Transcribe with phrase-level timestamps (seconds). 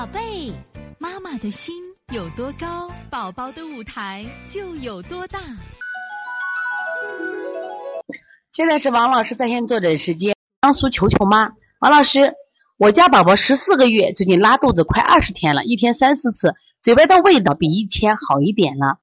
[0.00, 0.50] 宝贝，
[0.98, 1.74] 妈妈的心
[2.10, 5.38] 有多高，宝宝的舞台就有多大。
[8.50, 10.34] 现在是王老师在线坐诊时间。
[10.62, 12.32] 江苏球球妈，王老师，
[12.78, 19.00] 我家宝宝十四个月，最近拉肚子快二十天了，一天三四次，嘴巴的味道比以前好一点了。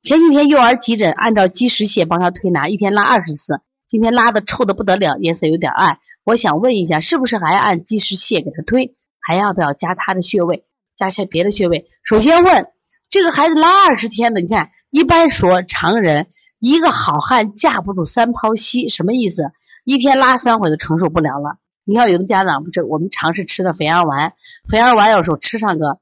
[0.00, 5.98] 前几天幼儿急诊，按照积食泻帮他推拿，一天拉二十次，今天拉的臭的不得了，颜色有点暗。
[6.22, 8.94] 我想问一下，是不是还按积食泻给他推？
[9.26, 10.64] 还要不要加他的穴位，
[10.96, 11.88] 加些别的穴位？
[12.02, 12.68] 首先问
[13.10, 19.52] 这个孩子拉二十天的，你看一般说常人一个好汉架不住三泡稀，什么意思？
[19.84, 21.58] 一天拉三回都承受不了了。
[21.84, 24.34] 你看有的家长不是我们尝试吃的肥羊丸，
[24.68, 25.98] 肥羊丸有时候吃上个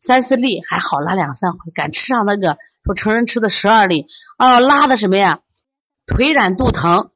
[0.00, 5.40] 三四粒还好拉两三回，敢吃上那个说成人吃的十二粒啊，拉的什么呀？
[6.06, 7.10] 腿软肚疼，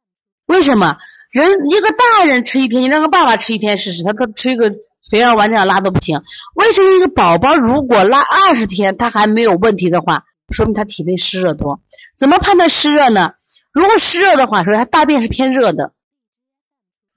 [0.47, 0.97] 为什么？
[1.31, 4.75] 人一个大人吃一天，你让个爸爸吃一天试试，他他吃一个。
[5.11, 6.23] 肥儿丸这样拉都不行，
[6.55, 11.81] 为什么一个宝宝如果拉二十天他还没有问题的话，说明他体内湿热多。
[12.17, 13.35] 怎么判断湿热呢？
[13.73, 15.93] 如果湿热的话，说他大便是偏热的，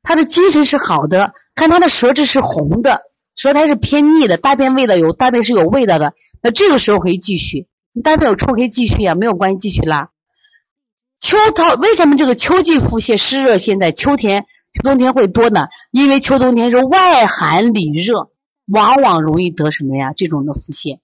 [0.01, 3.03] 他的精神是好的，看他的舌质是红的，
[3.35, 7.67] 舌苔是偏腻的，大便味道有大便是有味道的，那这个时候可以继续。
[7.93, 10.09] 你大便有臭可以继续呀，没有关系，继续拉。
[11.19, 13.57] 秋桃为什么这个秋季腹泻湿热？
[13.57, 14.47] 现在秋天。
[14.75, 18.29] 秋冬天会多呢，因为秋冬天是外寒里热，
[18.65, 20.11] 往往容易得什么呀？
[20.11, 20.99] 这种的腹泻，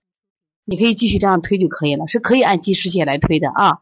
[0.65, 3.79] 你可以继续这样推就可以了，是可以按积食泻来推的啊。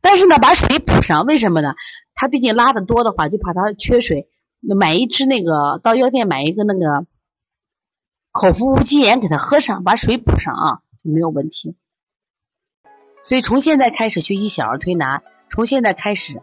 [0.00, 1.74] 但是呢，把水补上，为什么呢？
[2.14, 4.28] 他毕竟拉的多的话，就怕他缺水，
[4.60, 7.06] 买一支那个到药店买一个那个
[8.32, 11.76] 口服无机盐给他喝上，把水补上啊，就没有问题。
[13.22, 16.42] 所以从现在开始学习小儿推拿，从现在开始。